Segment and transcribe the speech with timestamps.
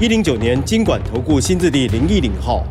[0.00, 2.66] 一零九年经管投顾新字第零一零号。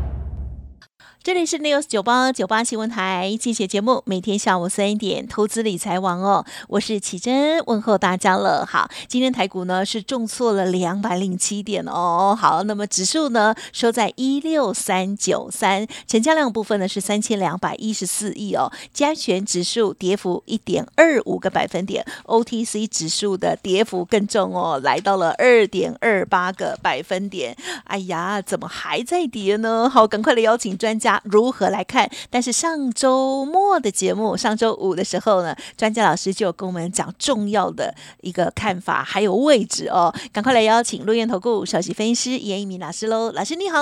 [1.23, 8.65] 这里是 News 九八九八新闻台，谢谢节目，每天下午三点，投资理财王哦，我是启珍，问候大家了。
[8.65, 12.37] 好，今天台股呢是重挫了两百零七点哦。
[12.37, 18.69] 好，那么指数呢收在一六三九三，成交量部分呢是三千两百一十四亿哦。
[18.93, 27.55] 加权指数跌幅一点二五个百分点，OTC 指数的跌幅更重哦，来到了二点二八个百分点。
[27.85, 29.89] 哎呀，怎么还在跌呢？
[29.89, 31.12] 好，赶快来邀请专家。
[31.25, 32.09] 如何来看？
[32.29, 40.13] 但是上周末的节目，上周五的时候呢，专家老师就跟我们讲重要的一个看法，还有位置哦。
[40.31, 43.79] 赶快来邀请陆燕投顾首席分析师严一鸣老师喽，老师你好。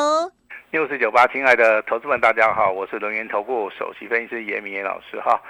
[0.72, 5.42] 六四九八，亲爱的投资们，大家好，我是龙岩投顾首席分析师严明严老师哈。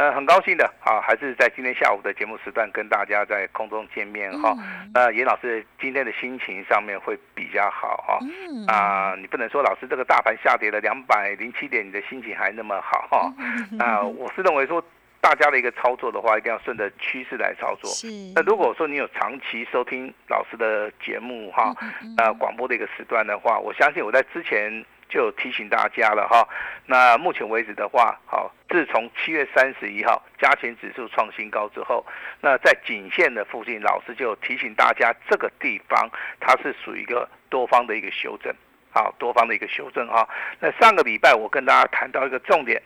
[0.00, 4.56] 那很高兴的啊，还是在今天下午的节目时段跟大家在空中见面哈。
[4.94, 8.18] 那严老师今天的心情上面会比较好哈。
[8.66, 13.30] 啊，你不能说老师这个大盘下跌了两百零七点，你的心情还那么好哈。
[13.78, 14.82] 啊，我是认为说
[15.20, 17.90] 大家的一个操作的话，一定要顺着趋势来操作。
[18.34, 21.74] 那如果说你有长期收听老师的节目哈，
[22.16, 24.82] 呃，广播的一个时段的话，我相信我在之前。
[25.10, 26.48] 就提醒大家了哈，
[26.86, 32.06] 那目前为止的话，好，自从七月三十一号加权指数创新高之后，
[32.40, 36.08] 那在颈线的附近，老师就提醒大家，这个地方
[36.38, 38.54] 它是属于一个多方的一个修正，
[38.92, 40.26] 好，多方的一个修正哈。
[40.60, 42.80] 那上个礼拜我跟大家谈到一个重点，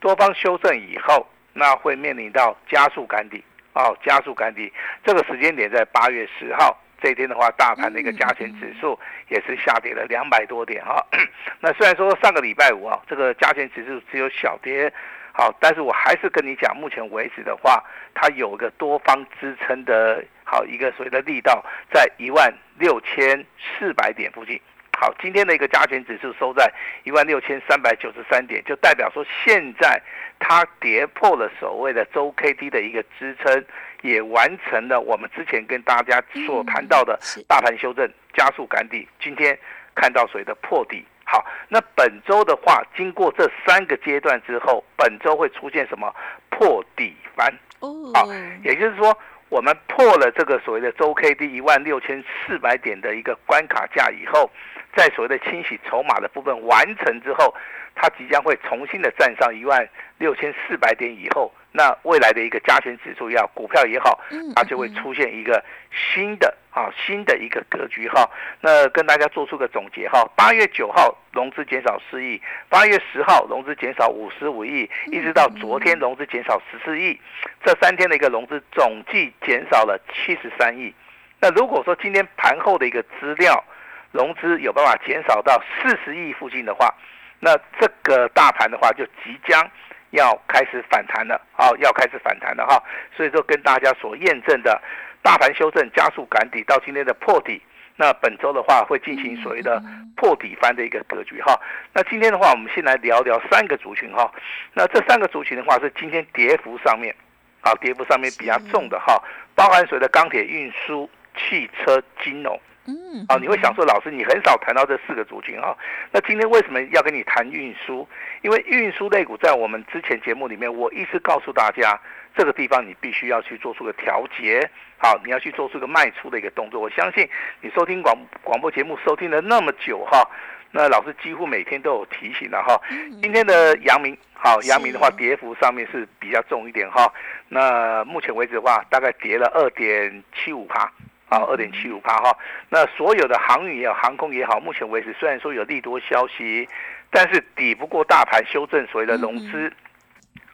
[0.00, 4.72] 多方修正以后，那会面临到加速赶底，哦，加速赶底，
[5.04, 6.76] 这个时间点在八月十号。
[7.02, 11.04] 这一天的话，大盘的一个加权指数也是下跌了两百多点哈。
[11.60, 14.92] 那虽然说上个礼拜五啊，这个加权指数只有小跌，
[15.32, 17.82] 好，但是我还是跟你讲，目前为止的话，
[18.14, 24.60] 它有个多方支撑的好一个所谓的力道，在一万六千四百点附近。
[24.98, 26.70] 好，今天的一个加权指数收在
[27.04, 29.98] 一万六千三百九十三点，就代表说现在
[30.38, 33.64] 它跌破了所谓的周 K D 的一个支撑。
[34.02, 39.58] 也完成了我们之前跟大家所谈到的大盘修正加速赶底，今天
[39.94, 41.04] 看到谁的破底？
[41.24, 46.12] 好，那本周的话，经过这三个阶段之后，本周会出现什么
[46.50, 47.52] 破底翻？
[47.80, 48.26] 哦，好，
[48.64, 49.16] 也就是说，
[49.48, 54.50] 我们破了这个所谓的周 K D 一万六千四百点的一个关卡价以后，
[54.96, 57.54] 在所谓的清洗筹码的部分完成之后，
[57.94, 61.52] 它即将会重新的站上一万六千四百点以后。
[61.72, 64.18] 那未来的一个加权指数也好股票也好，
[64.56, 68.28] 它就会出现一个新的啊新的一个格局哈。
[68.60, 77.16] 那跟大家做出个总结哈，八月九号融资减少四亿，八月十号融资减少五十五亿，一直到昨天融资减少十四亿，
[77.64, 80.92] 这三天的一个融资总计减少了七十三亿。
[81.40, 83.62] 那如果说今天盘后的一个资料
[84.10, 86.92] 融资有办法减少到四十亿附近的话，
[87.38, 89.70] 那这个大盘的话就即将。
[90.10, 92.82] 要开始反弹了，啊，要开始反弹了哈，
[93.16, 94.80] 所以说跟大家所验证的，
[95.22, 97.60] 大盘修正加速赶底到今天的破底，
[97.96, 99.82] 那本周的话会进行所谓的
[100.16, 101.58] 破底翻的一个格局哈。
[101.92, 104.30] 那今天的话，我们先来聊聊三个族群哈。
[104.74, 107.14] 那这三个族群的话是今天跌幅上面，
[107.60, 109.22] 啊，跌幅上面比较重的哈，
[109.54, 112.60] 包含所谓的钢铁、运输、汽车、金融。
[112.86, 115.76] 嗯，啊，你会想说，老师，你很少谈到这四个族群啊。
[116.10, 118.08] 那今天为什么要跟你谈运输？
[118.42, 122.00] 因为运输类股在我们之前节目里面，我一直告诉大家，
[122.34, 126.80] 这个地方你必须要去做出个调节，好，你要去做出个卖出的一个动作。
[126.80, 127.28] 我相信
[127.60, 130.26] 你收听广广播节目收听了那么久哈，
[130.70, 132.80] 那老师几乎每天都有提醒了哈。
[133.20, 137.12] 今天的阳明，好，阳明的话跌幅上面是比较重一点哈。
[137.48, 140.90] 那目前为止的话，大概跌了二点七五趴。
[141.30, 142.36] 啊，二点七五八哈，
[142.68, 146.68] 那所有的航运也好，航空也好，目前为止虽然说有利多消息，
[147.08, 149.72] 但是抵不过大盘修正所谓的融资，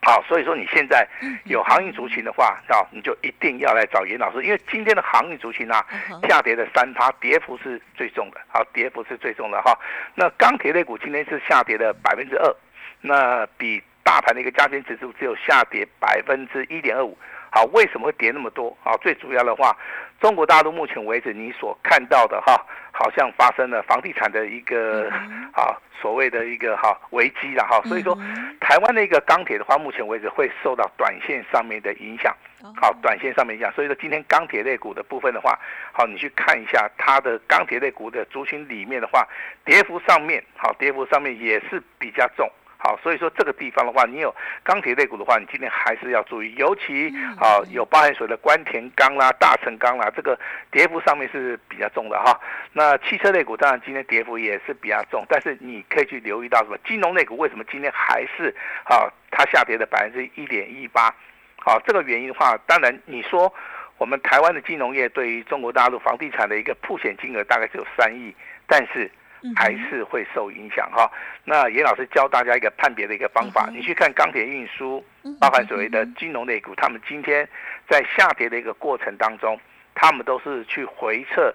[0.03, 1.07] 好，所以说你现在
[1.45, 5.83] 有航运族群的话，啊，你就一定要来找严老师，因为今天的航运族群啊，
[6.29, 9.75] 下跌的三趴，跌幅是最重的，好，跌幅是最重的哈。
[10.13, 12.55] 那钢铁类股今天是下跌的百分之二，
[13.01, 17.17] 那比大盘的一个加权指数只有下跌百分之一点二五。
[17.51, 18.75] 好，为什么会跌那么多？
[18.83, 19.75] 啊，最主要的话，
[20.19, 25.09] 中国大陆目前为止你所看到的哈，好像发生了房地产的一个
[25.53, 28.15] 啊所谓的一个哈危机了哈，所以说
[28.59, 32.35] 台湾的一个钢铁的话，目前为止会受到短线上面的影响，
[32.75, 35.57] 好，短线上面影响，所以说今天钢铁类股的部分的话，
[35.93, 39.27] 好，你去看一下它的钢铁类股的族群里面的话，
[39.65, 42.47] 跌幅上面好，跌幅上面也是比较重。
[42.79, 44.33] 好，所以说这个地方的话，你有
[44.63, 50.39] 钢铁类股的话，你今天还是要注意，尤其啊有包含水的关田钢啦、大成钢啦，这个
[50.69, 52.39] 跌幅上面是比较重的哈。
[52.73, 56.77] 那汽车类股当然今天跌幅也是比较重，但是你可以去留意到什么？
[56.85, 61.11] 金融类股为什么今天还是啊它下跌的百分之一点一八？
[61.57, 63.51] 好，这个原因的话，当然你说
[63.97, 68.35] 我们台湾的金融业对于中国大陆房地产的一个铺险金额大概只有三亿，
[68.67, 69.09] 但是。
[69.55, 71.09] 还是会受影响哈。
[71.43, 75.03] 那严老师教大家一个判别的一个方法，你去看钢铁运输，
[75.39, 77.47] 包含所谓的金融类股，他们今天
[77.87, 79.59] 在下跌的一个过程当中，
[79.95, 81.53] 他们都是去回撤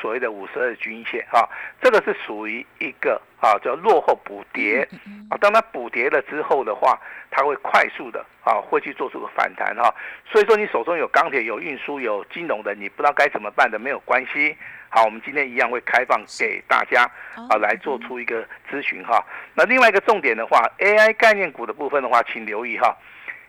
[0.00, 1.48] 所谓的五十二均线哈。
[1.80, 4.88] 这个是属于一个啊叫落后补跌
[5.30, 5.36] 啊。
[5.38, 6.98] 当它补跌了之后的话，
[7.30, 9.94] 它会快速的啊会去做出个反弹哈。
[10.30, 14.56] 所以说你手中有钢铁、有运输、有金融的，你不知道该怎么办的，没有关系。
[14.94, 17.02] 好，我们今天一样会开放给大家
[17.50, 19.20] 啊，来做出一个咨询哈。
[19.52, 22.96] 那另外一个重点的话，AI 概念股的部分的话，请留意哈。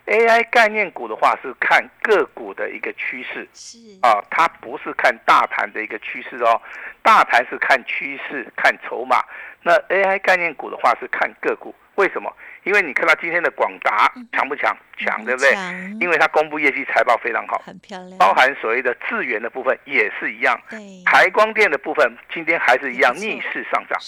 [0.07, 6.59] AI 概念股的话是看个股的一个趋势，是啊，它不是看大盘的一个趋势哦。
[7.03, 9.23] 大盘是看趋势、看筹码，
[9.61, 11.75] 那 AI 概念股的话是看个股。
[11.93, 12.35] 为什么？
[12.65, 14.75] 因为你看到今天的广达强不强？
[14.97, 15.51] 强，对不对？
[15.99, 18.17] 因为它公布业绩财报非常好，很漂亮。
[18.17, 20.59] 包含所谓的智源的部分也是一样。
[20.69, 20.79] 对。
[21.05, 23.99] 台光电的部分今天还是一样逆势上涨。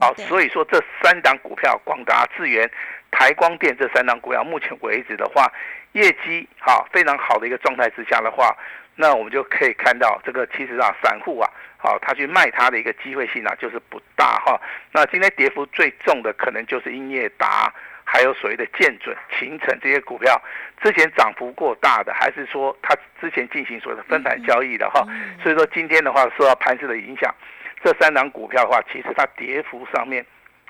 [0.00, 2.70] 好，所以说这三档股票，广达、智源、
[3.10, 5.50] 台光电这三档股票，目前为止的话，
[5.92, 8.54] 业绩好非常好的一个状态之下的话，
[8.94, 11.50] 那我们就可以看到这个其实啊，散户啊。
[11.78, 14.60] 好，他去卖他的一个机会性啊，就是不大哈。
[14.92, 17.72] 那今天跌幅最重的可能就是英业达，
[18.04, 20.40] 还有所谓的建准、秦城这些股票，
[20.82, 25.04] 之前涨幅过大的，还是说它之前进行所谓的分盘交易的哈。
[25.42, 27.34] 所以说今天的话受到盘势的影响，
[27.82, 30.24] 这三档股票的话，其实它跌幅上面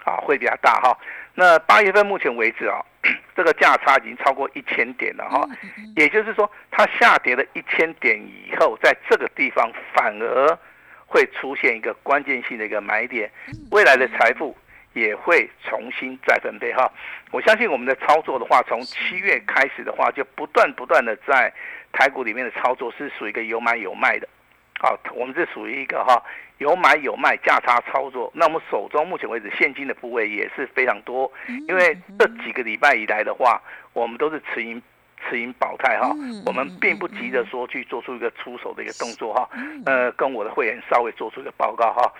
[0.04, 0.96] 啊会比较大哈。
[1.34, 2.80] 那八月份目前为止啊，
[3.36, 5.46] 这个价差已经超过一千点了哈，
[5.96, 10.58] 也就是说它下跌了一千点以后，在这个地方反而。
[11.06, 13.30] 会出现一个关键性的一个买点，
[13.70, 14.56] 未来的财富
[14.94, 16.90] 也会重新再分配哈。
[17.30, 21.52] 我相信我们的操作的话，从七月开始的话，就不断不断的在
[21.92, 24.26] 台股里面的操作是属于一个有买有卖的。
[24.80, 26.22] 好，我们是属于一个哈
[26.58, 28.30] 有买有卖价差操作。
[28.34, 31.30] 那我们手中目前为止现金的部位也是非常多，
[31.68, 33.60] 因为这几个礼拜以来的话，
[33.92, 34.80] 我们都是持盈。
[35.28, 36.08] 持盈保泰哈，
[36.46, 39.48] 我们并不急着说去做出一个出手的一个动作哈，
[39.86, 42.12] 呃，跟我的会员稍微做出一个报告哈。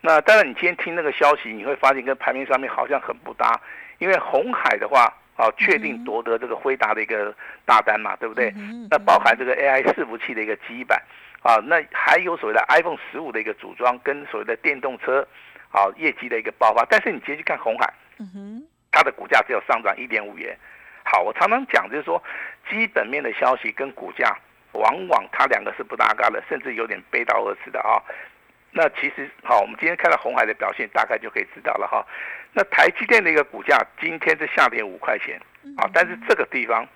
[0.00, 3.60] 那当然，你今天听那个消息，你会发现跟盘面上面好像很不搭，
[3.98, 7.34] 因为红海的话啊，确定夺得这个辉达的一个
[7.64, 8.52] 大单嘛，对不对？
[8.90, 11.00] 那包含这个 AI 伺服器的一个基板
[11.42, 15.26] 啊，那还有所谓的 iPhone 十五的一个组装跟所谓的电动车
[15.70, 17.92] 啊业绩的一个爆发，但是你直接去看红海，
[18.90, 20.56] 它的股价只有上涨一点五元。
[21.10, 22.22] 好，我常常讲就是说，
[22.70, 24.32] 基本面的消息跟股价，
[24.74, 27.98] 往往它两个是不搭嘎的，甚至有点背道而驰的啊。
[28.70, 32.06] 那其实好，我们今天看到红海的表现，大概就可以知道了哈。
[32.52, 35.36] 那台积电的一个股价今天是下跌五块钱
[35.78, 36.86] 啊，但是这个地方，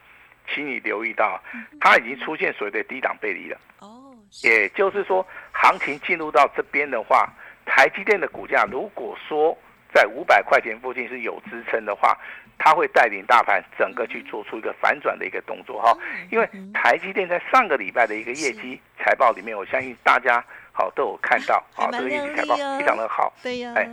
[0.47, 1.43] 请你留意到，
[1.81, 3.59] 它已经出现所谓的低档背离了。
[3.81, 7.29] 哦，也就是说，行情进入到这边的话，
[7.67, 9.59] 台积电的股价如果说
[9.93, 12.17] 在五百块钱附近是有支撑的话。
[12.59, 15.97] 它会带领大盘整个去做出一个反转的一个动作哈，
[16.31, 23.89] 因为台积电在上个礼拜的一个业绩财报里面，我相信大家好都有看到啊，这个业绩财报非常的好，对呀，哎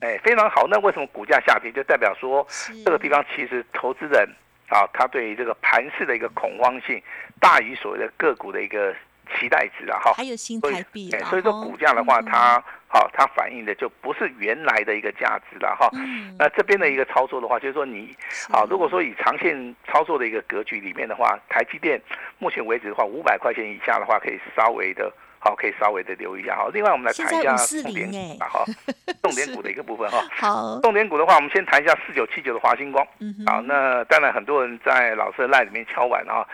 [0.00, 0.66] 哎非常好。
[0.68, 1.72] 那为什么股价下跌？
[1.72, 2.46] 就代表说
[2.84, 4.28] 这个地方其实投资人
[4.68, 7.02] 啊，他对于这个盘势的一个恐慌性
[7.40, 8.94] 大于所谓的个股的一个。
[9.26, 15.90] 期待值啊，哈，还有新台币所以说股价的话，它好，它反映的就不是原来的一个价值了，哈。
[16.38, 18.14] 那这边的一个操作的话，就是说你
[18.52, 22.00] 啊，如果说以长线操作的一个格局里面的话，台积电
[22.38, 26.70] 目前为止的话，五百块钱以下的话，可以稍微的，好，可以稍微的留意一下，哈。
[26.72, 28.64] 另外，我们来谈一下重点股，哈，
[29.22, 30.22] 重点股的一个部分，哈。
[30.30, 36.46] 好，重点股的话，我们先谈一下四九七九的华星光，嗯好，那当然很多人在老师的赖里面敲碗啊。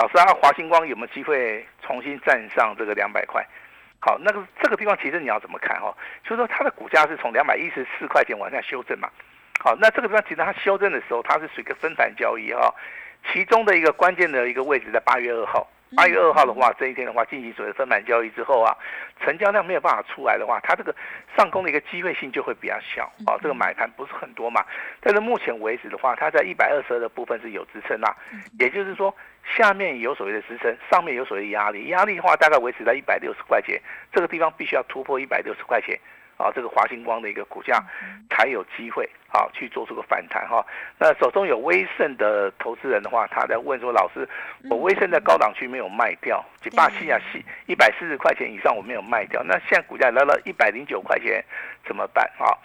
[0.00, 3.46] 老师啊，华星光有没有机会重新站上这个两百块？
[4.00, 5.94] 好，那个这个地方其实你要怎么看哈？
[6.24, 9.10] 就是说它的股价是从两百一十四块钱往下修正嘛。
[9.62, 12.74] 好，那这个地方其实它修正的时候，它是属于一个分散交易哈。
[13.30, 18.76] 其中的一个关键的一个位置在八月二号八月二号的话，这一天的话进行所谓的分盘交易之后啊，
[19.20, 20.94] 成交量没有办法出来的话，它这个
[21.36, 24.64] 上攻的一个机会性就会比较小啊，这个买盘不是很多嘛。
[25.00, 28.14] 但是目前为止的话，它在一百二十二的部分是有支撑啊，
[28.58, 29.14] 也就是说
[29.56, 33.80] 下面有所谓的支撑，上面有所谓的压力，压力的话大概维持在一百六十块钱，
[34.12, 35.98] 这个地方必须要突破一百六十块钱。
[36.40, 37.84] 啊，这个华星光的一个股价
[38.30, 40.64] 才有机会啊去做出个反弹哈。
[40.98, 44.26] 那手中有威盛的投资人的话，他在问说：“老师，
[44.70, 51.44] 我威盛在高档区没有卖掉，就霸气啊，系一百四十块钱以上我没有卖掉，那现在股价来了一百零九块钱
[51.86, 52.56] 怎么办啊？”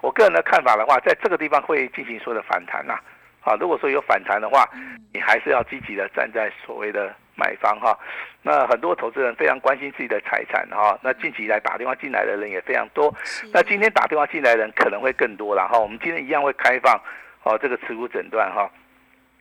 [0.00, 2.98] 我个人的看法的话，在这个地方会进行说的反弹呐。
[3.44, 4.68] 啊，如果说有反弹的话，
[5.12, 7.14] 你还是要积极的站在所谓的。
[7.36, 7.98] 买方哈，
[8.42, 10.96] 那很多投资人非常关心自己的财产哈。
[11.02, 13.12] 那近期来打电话进来的人也非常多，
[13.52, 15.76] 那今天打电话进来的人可能会更多了哈。
[15.76, 16.94] 我们今天一样会开放
[17.42, 18.70] 哦这个持股诊断哈。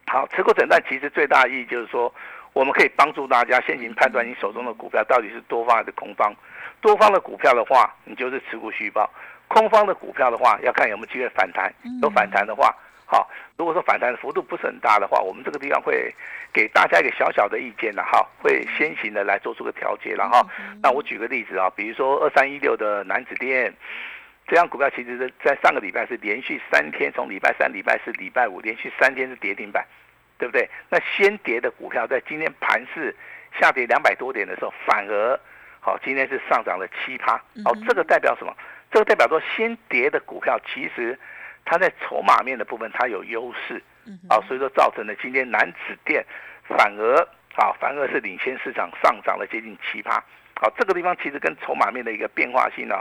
[0.08, 2.12] 好，持股诊断其实最大意义就是说，
[2.54, 6.34] 我们可以帮助大家先行判断你手中的股票到底是多方还是空方。
[6.82, 9.08] 多方的股票的话，你就是持股续报；
[9.48, 11.72] 空方的股票的话，要看有没有机会反弹。
[12.02, 12.76] 有反弹的话。
[13.14, 16.12] 好，如果说反弹的幅度不是很大的话，我们这个地方会
[16.52, 20.44] 给大家一个小小的意见了哈，会先行的来做出个调节了哈。
[20.82, 23.72] 那我举个例子啊，比如说二三一六的南子店，
[24.48, 29.86] 这样股票其实在上个礼拜是连续三天，从礼拜三、礼拜四、礼拜五连续三天是跌停板，
[30.40, 30.68] 对不对？
[30.90, 33.16] 那先跌的股票在今天盘市
[33.60, 35.40] 下跌两百多点的时候，反而
[35.80, 37.34] 好，今天是上涨了七趴。
[37.64, 38.52] 好，这个代表什么？
[38.90, 41.16] 这个代表说先跌的股票其实。
[41.66, 43.82] 它在筹码面的部分，它有优势，
[44.30, 46.26] 啊，所以说造成了今天南子店
[46.68, 47.18] 反而
[47.56, 50.24] 啊，反而是领先市场上涨了接近七趴，
[50.56, 52.96] 好，这个地方其实跟筹码面的一个变化性呢，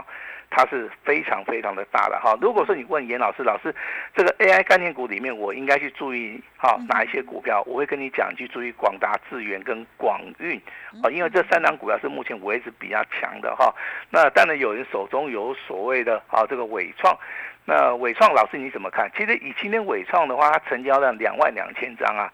[0.49, 2.37] 它是非常非常的大的哈。
[2.39, 3.73] 如果说你问严老师，老师
[4.15, 7.63] 这个 AI 概念股里面，我应该去注意哈哪一些股票？
[7.65, 10.61] 我会跟你讲，去注意广达、智源跟广运
[11.03, 13.73] 啊，因为这三档股票是目前为止比较强的哈。
[14.11, 17.17] 那当然有人手中有所谓的啊这个伟创。
[17.65, 19.09] 那伟创老师你怎么看？
[19.15, 22.29] 其实以今天伟创的话，它成交量两万两千张啊，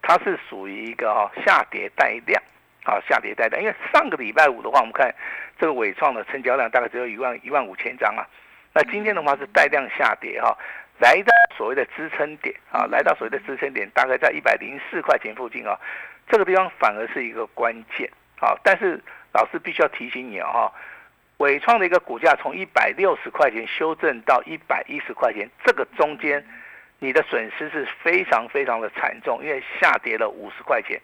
[0.00, 2.40] 它是属于一个哈下跌带量，
[2.84, 3.60] 啊下跌带量。
[3.60, 5.12] 因为上个礼拜五的话，我们看
[5.58, 8.22] 这个伟创的成交量大概只有一万一万五千张啊。
[8.72, 10.56] 那今天的话是带量下跌哈，
[11.00, 15.76] 来到所谓的支撑点啊，来到所谓的支撑点大概在一百零四块钱附近啊，
[16.28, 18.08] 这个地方反而是一个关键
[18.38, 18.54] 啊。
[18.62, 20.70] 但是老师必须要提醒你啊。
[21.40, 26.44] 伟创的一个股价从一百六十块钱修正到一百一十块钱，这个中间
[26.98, 31.00] 你的损失是非常非常的惨重，因为下跌了五十块钱。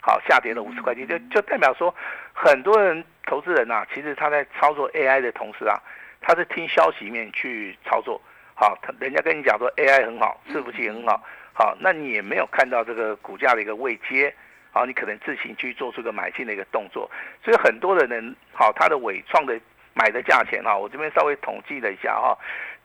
[0.00, 1.94] 好，下跌了五十块钱，就就代表说，
[2.32, 5.78] 很多人投资人呐，其实他在操作 AI 的同时啊，
[6.20, 8.20] 他是听消息面去操作。
[8.56, 14.34] 好，他人家跟你讲说 AI 很好，伺服器很好，好，那你也没有看到这个股价的一个位阶。
[14.72, 17.08] 好，你可能自行去做出一个买进的一个动作。
[17.42, 19.56] 所以很多的人，好，他的伟创的。
[19.96, 22.36] 买的价钱哈，我这边稍微统计了一下哈，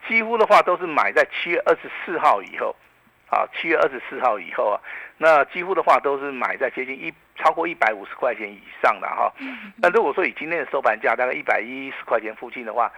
[0.07, 2.73] 几乎的话都是买在七月二十四号以后，
[3.29, 4.79] 啊，七月二十四号以后啊，
[5.17, 9.29] 那几乎的话都是买在接近一超过一百五十块钱以上的哈。
[9.75, 12.89] 那如果说以今天的收盘价大概一百一十块钱附近的话，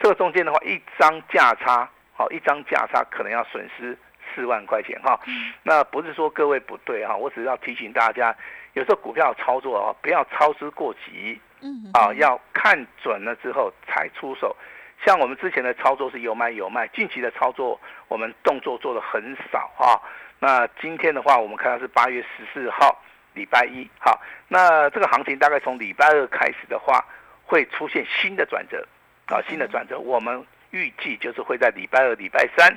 [0.00, 3.96] 这个中间的话一张价差，好，一张价差可能要损失
[4.34, 5.16] 四万块钱哈。
[5.62, 8.34] 那不是说各位不对哈，我只是要提醒大家，
[8.72, 11.40] 有时候股票操作啊，不要操之过急。
[11.60, 14.56] 嗯啊，要看准了之后才出手。
[15.04, 19.96] 像我们之前的操作是有买有卖，近期的操作我们动作做的很少啊。
[20.38, 23.02] 那今天的话，我们看到是八月十四号，
[23.32, 23.88] 礼拜一。
[23.98, 27.02] 好，那这个行情大概从礼拜二开始的话，
[27.46, 28.86] 会出现新的转折
[29.26, 29.98] 啊，新的转折。
[29.98, 32.70] 我们预计就是会在礼拜二、礼拜三，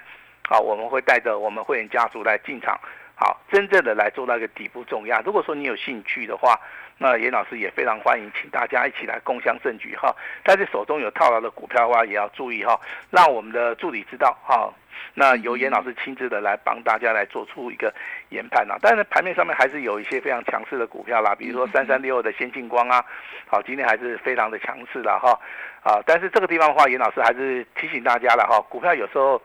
[0.47, 2.79] 好，我们会带着我们会员家族来进场，
[3.15, 5.21] 好，真正的来做那个底部重压。
[5.25, 6.57] 如果说你有兴趣的话，
[7.03, 10.15] 那严老师也非常欢迎，请大家一起来共襄盛举哈。
[10.41, 12.79] 但是手中有套牢的股票的话，也要注意哈，
[13.09, 14.73] 让我们的助理知道哈。
[15.13, 17.93] 那由严老师亲自的来帮大家来做出一个
[18.29, 18.77] 研判啊。
[18.81, 23.03] 但是盘面上面还是有一些非常强势的股票啦，比如说三三六的先进光啊，
[23.47, 25.37] 好，今天还是非常的强势的哈。
[25.83, 29.41] 啊，但是这个地方的话，严老师还是提醒大家了哈，股票有时候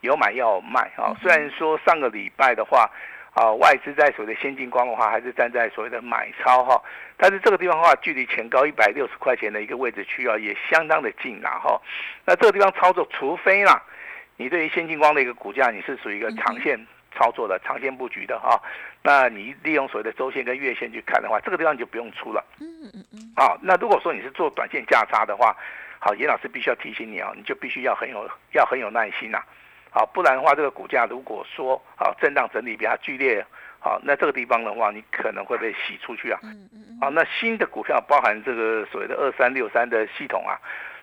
[0.00, 1.12] 有买要卖啊。
[1.20, 2.90] 虽然说上个礼拜的话。
[3.34, 6.82] 啊，外资在所谓的先进光的话，还是站在所谓的买超哈，
[7.16, 11.80] 但是这个地方的话，距离前高一百六十块钱的一个位置区啊，也相当的近了哈。
[12.26, 13.82] 那这个地方操作，除非啦，
[14.36, 16.78] 你对于先进光的一个股价，你是属于一个长线
[17.16, 18.60] 操作的、长线布局的哈，
[19.02, 22.44] 那你利用所谓的周线跟月线去看的话，这个地方你就不用出了。
[22.60, 23.32] 嗯嗯嗯。
[23.34, 25.56] 好，那如果说你是做短线价差的话，
[25.98, 29.42] 好，严老师必须要提醒你啊，你就必须要很有要很有耐心呐。
[29.92, 33.44] 好，不然的话，这个股价如果说啊震荡整理比较剧烈，
[33.78, 36.40] 好，那这个地方的话，你可能会被洗出去啊。
[36.42, 40.56] 嗯嗯好，那新的股票包含这个所谓的二三六三的系统啊，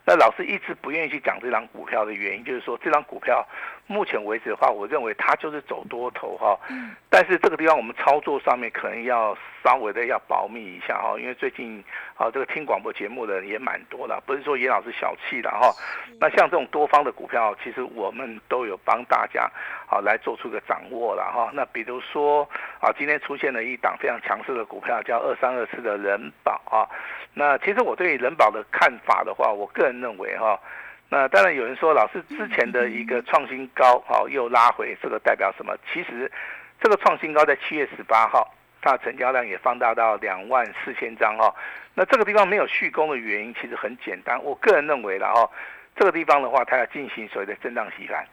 [0.05, 3.47] 那老师一直不愿意去讲这张股票的原因，就是说这张股票
[3.85, 6.57] 目前为止的话，我认为它就是走多头哈。
[6.69, 11.83] 嗯但是这个地方我们操作上面可能要稍微的要保密一下哈，因为最近
[12.19, 15.73] 啊这个听广播节目的人也蛮多的，不是说严老师小气的哈。
[16.19, 19.49] 那像这种多方的股票，其实我们都有帮大家
[19.87, 21.49] 啊来做出个掌握了哈。
[21.53, 22.43] 那比如说
[22.81, 26.83] 啊，今天出现了一档非常强势的股票，叫二三二四的人保啊。
[27.33, 30.59] 那其实我对人保的看法的话，我个人认为哈。
[31.07, 35.73] 那当然有人说，老师之前的一个创新高，好又拉回，这个代表什么？
[35.91, 36.29] 其实
[36.81, 41.53] 这个创新高在七月十八号，它的成交量也放大到两万四千张哈。
[41.93, 45.49] 那这个地方没有续攻的原因，其实很简单，我个人认为了哈，
[45.95, 48.25] 这个地方的话，它要进行所谓的震荡洗盘。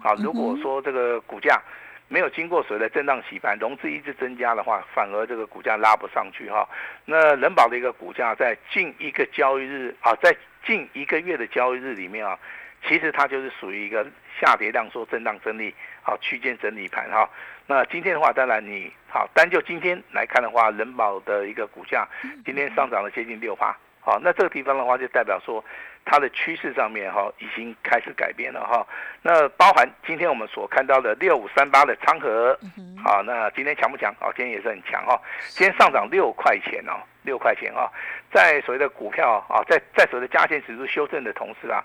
[0.00, 1.60] 好，如果说这个股价
[2.08, 6.68] 没有经过所谓的震荡洗盘，融资一直增加的话，反而这个股价拉不上去哈。
[7.04, 12.38] 那人保的一个股价在近一个交易日啊，在近一个月的交易日里面啊，
[12.86, 14.06] 其实它就是属于一个
[14.40, 17.28] 下跌量缩震荡整理，好区间整理盘哈。
[17.70, 22.08] 那今天的话，当然你好单就今天来看的话，人保的一个股价
[22.42, 25.62] 今天上涨了接近六趴，好，那这个地方的话就代表说
[26.02, 28.86] 它的趋势上面哈已经开始改变了哈。
[29.20, 32.58] 那包含今天我们所看到的六五三八的昌河，
[33.04, 34.10] 好，那今天强不强？
[34.22, 37.84] 哦，今天也是很强哈，今天上涨六块钱哦，六块钱啊，
[38.32, 41.84] 在所谓的股票啊，在在所谓的加权指数修正的同时啊，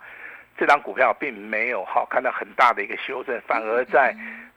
[0.58, 4.16] 这张股票并没有哈看到很大的一个修正，反而在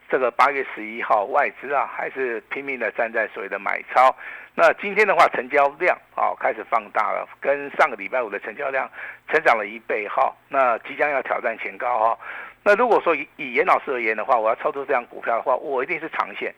[0.09, 4.15] 这个八月十一号，外资啊还是拼命的站在所谓的买超。
[4.55, 8.89] 那今天的话，成交量啊开始放大了，跟上个礼拜五的成交量
[9.29, 10.33] 成长了一倍哈。
[10.49, 12.19] 那即将要挑战前高哈。
[12.63, 16.53] 那如果说以以严老师而言的话，我要操作这样股票的话，我一定是长线，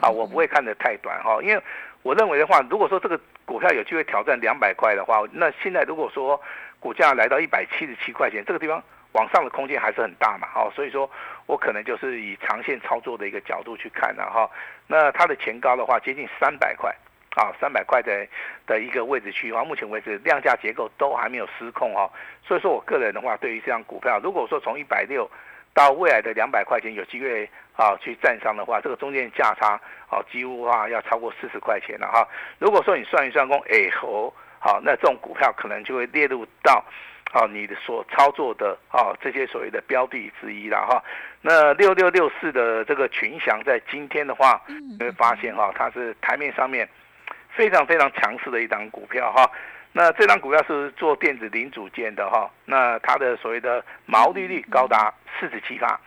[0.00, 1.62] 啊，我不会看得太短哈，因为
[2.02, 6.40] 我认为的话，如果说这个股票有机会挑战两百块的话，那现在如果说
[6.78, 11.10] 股价来到一百七十七块钱，这个地方往上的空间还是很大嘛，哈，所以说
[11.46, 14.50] 我可能就是以长线操作的一个角度去看的哈。
[14.86, 16.94] 那它的前高的话接近三百块。
[17.36, 18.26] 啊，三百块的
[18.66, 22.10] 的一个位置区啊，目前为止量价结构都还没有失控哈，
[22.42, 25.30] 所以说我个人的话，对于这张股票，如果说从一百六
[25.72, 32.26] 到未来的两百块钱有机会啊去站上的话，这个中间价差啊几乎啊要超过四十块钱了哈。
[32.58, 36.84] 如果说你算一算，工哎吼，好，那这种股票可能就会列入到
[37.32, 41.02] 啊你的所操作的啊这些所谓的标的之一了哈。
[41.42, 46.88] 那六六六四的这个群翔在今天的话，你会发现哈，它是台面上面。
[47.56, 49.50] 非常非常强势的一档股票哈，
[49.90, 55.98] 那这张股票是做电子零组件的哈，那它的所谓的毛利率高达四十七趴，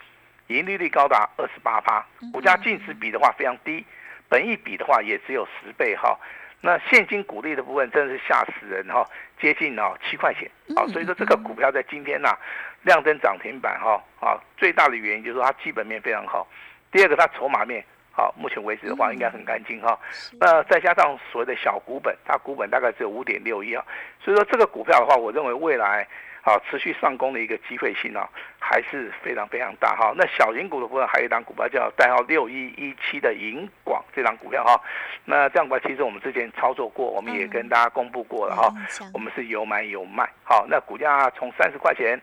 [0.47, 3.86] 盈利率高达二十八趴，股价净值比的话非常低，
[4.29, 6.17] 本益比的话也只有十倍哈，
[6.62, 9.06] 那现金股利的部分真的是吓死人哈，
[9.39, 12.38] 接近哦七块钱，啊，所以说这个股票在今天呐
[12.84, 16.47] 亮灯涨停板哈，啊最大的原因就是说它基本面非常好，
[16.91, 17.84] 第二个它筹码面。
[18.13, 19.97] 好，目前为止的话应该很干净哈。
[20.38, 23.82] 那再加上所谓的小股本，它股本大概只有五点六亿啊，
[24.21, 26.06] 所以说这个股票的话，我认为未来
[26.43, 28.27] 啊持续上攻的一个机会性啊
[28.60, 30.13] 还是非常非常大哈。
[30.15, 34.80] 那小型股的部分还有一档股票叫代号六一一七的银广这档股票哈。
[35.25, 38.73] 那这样股票其实我们之前操作过，我们也跟大家公布过了哈。
[39.13, 42.19] 我们是有买有卖，好，那股价从三十块钱。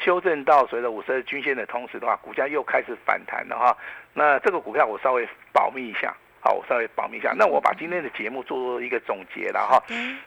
[0.00, 3.76] 修正到随着五十日均线的同时的话，股价又开始反弹了哈。
[4.14, 7.32] 那这个股票我稍微保密一下，好，我稍微保密一下。
[7.36, 9.82] 那我把今天的节目做一个总结了哈。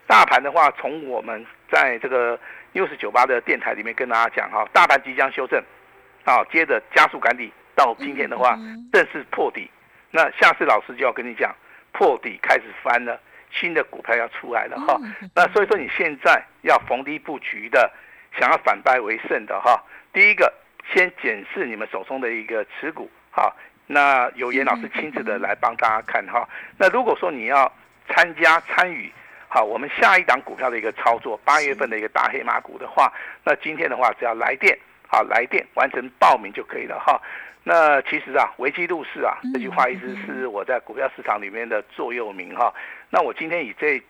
[0.07, 2.39] 大盘的话，从我们在这个
[2.71, 5.61] 六十九八的电台里面跟大家讲哈，大盘即将修正，
[6.23, 8.57] 好，接着加速赶底，到今天的话
[8.91, 9.69] 正式破底。
[10.09, 11.53] 那下次老师就要跟你讲，
[11.91, 13.19] 破底开始翻了，
[13.51, 14.97] 新的股票要出来了哈。
[15.35, 17.91] 那所以说你现在要逢低布局的。
[18.37, 20.53] 想要反败为胜的哈，第一个
[20.91, 23.55] 先检视你们手中的一个持股，好，
[23.87, 26.47] 那有严老师亲自的来帮大家看哈。
[26.77, 27.71] 那如果说你要
[28.07, 29.11] 参加参与，
[29.47, 33.11] 好，我们下一档股票的一个操作，八月份的一个大黑马股的话，
[33.43, 37.21] 那今天的话只要来电，好来电完成报名就可以了哈。
[37.63, 42.73] 那其实啊，危机入市啊，这句话一直是我在股票市场里面的座右铭哈。
[43.09, 44.01] 那我今天以这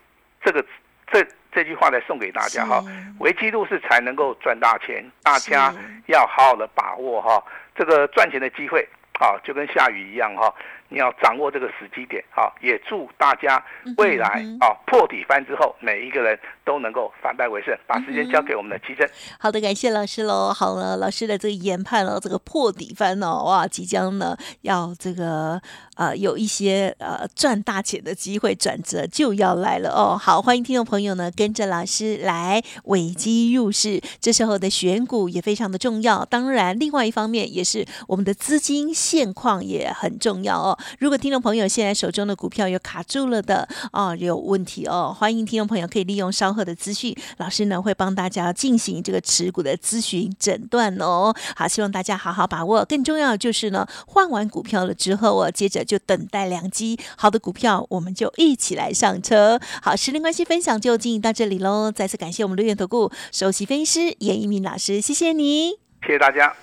[0.42, 0.66] 这个
[1.12, 1.26] 这。
[1.56, 2.84] 这句话来送给大家哈，
[3.22, 5.74] 危机入市才能够赚大钱，大家
[6.08, 7.42] 要好好的把握哈，
[7.74, 8.86] 这个赚钱的机会
[9.18, 10.54] 好，就跟下雨一样哈，
[10.90, 13.64] 你要掌握这个时机点，好，也祝大家
[13.98, 17.76] 未来啊破底翻之后，每一个人都能够反败为胜。
[17.88, 19.10] 把时间交给我们的奇珍。
[19.40, 20.54] 好的，感谢老师喽。
[20.54, 25.60] 好了，老师的这个研判了，这个破底翻哦，哇，即将呢要这个
[25.96, 30.18] 呃有一些呃赚大钱的机会转折就要来了哦。
[30.18, 36.24] 好，欢迎听众朋友呢跟着老师来尾机入市，这时候的选股也非常的重要。
[36.26, 40.75] 当然，另外一方面也是我们的资金现况也很重要哦。
[41.00, 51.34] 如果听众朋友现在手中的股票有卡住了的哦，有问题哦，欢迎听众朋友可以利用稍后的资讯，老师呢会帮大家进行这个持股的咨询诊断哦。
[51.56, 52.86] 好，希望大家好好把握。
[52.86, 59.60] 更重要的就是呢，换完股票了之后哦，接着就等待良机，好的股票我们就一起来上车。
[59.82, 61.92] 好，时间关系，分享就进行到这里喽。
[61.92, 65.72] 再次感谢我们六元投顾首席分析师严一鸣老师，谢谢你，
[66.06, 66.56] 谢谢大家。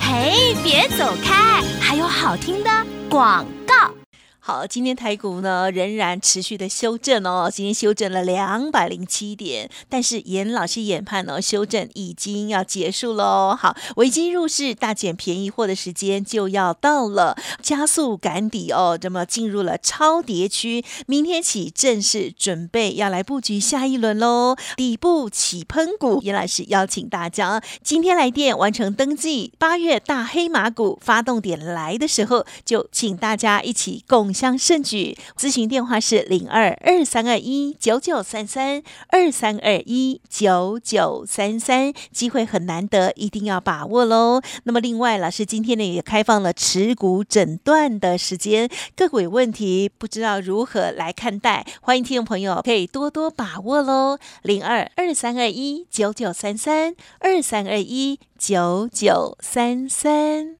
[0.00, 2.99] 嘿，别走开，还有好听的。
[3.10, 3.99] 广告。
[4.42, 13.54] 好，今天台股呢仍然持续的修正哦，今天修正了两百零七点，但是严老师研判呢，修正已经要结束喽。
[13.54, 24.56] 好，危机入市，大捡便宜货的时间就要到了，加速赶底哦，这么进入了超跌区，明天起正式准备要来布局下一轮喽。
[24.74, 34.29] 底部起喷股，严老师邀请大家今天来电完成登记，八月大黑马股发动点来的时候，就请大家一起共。
[34.32, 44.40] 相盛举，咨询电话是零二二三二一九九三三二三二一九九三三，机会很难得，一定要把握喽。
[44.64, 54.18] 那么另外，老师今天呢也开放了持股诊断的时间，个股有问题不知道如何来看待，欢迎听众朋友可以多多把握喽。
[54.42, 60.59] 零二二三二一九九三三二三二一九九三三。